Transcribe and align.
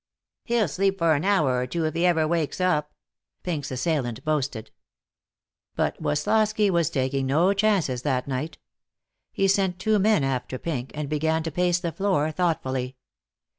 "He'll 0.45 0.67
sleep 0.67 0.97
for 0.97 1.13
an 1.13 1.23
hour 1.23 1.59
or 1.59 1.67
two, 1.67 1.85
if 1.85 1.93
he 1.93 2.07
ever 2.07 2.27
wakes 2.27 2.59
up," 2.59 2.91
Pink's 3.43 3.69
assailant 3.69 4.25
boasted. 4.25 4.71
But 5.75 6.01
Woslosky 6.01 6.71
was 6.71 6.89
taking 6.89 7.27
no 7.27 7.53
chances 7.53 8.01
that 8.01 8.27
night. 8.27 8.57
He 9.31 9.47
sent 9.47 9.77
two 9.77 9.99
men 9.99 10.23
after 10.23 10.57
Pink, 10.57 10.89
and 10.95 11.07
began 11.07 11.43
to 11.43 11.51
pace 11.51 11.77
the 11.77 11.91
floor 11.91 12.31
thoughtfully. 12.31 12.95